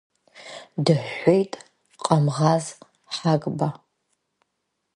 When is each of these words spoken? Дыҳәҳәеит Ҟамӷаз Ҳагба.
Дыҳәҳәеит 0.85 1.51
Ҟамӷаз 2.03 2.65
Ҳагба. 3.15 3.69